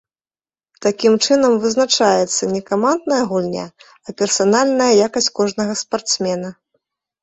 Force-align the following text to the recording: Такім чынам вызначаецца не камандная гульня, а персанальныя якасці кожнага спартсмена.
Такім 0.85 1.13
чынам 1.25 1.57
вызначаецца 1.65 2.43
не 2.55 2.61
камандная 2.71 3.21
гульня, 3.35 3.69
а 4.07 4.19
персанальныя 4.19 4.91
якасці 5.09 5.35
кожнага 5.41 5.73
спартсмена. 5.87 6.49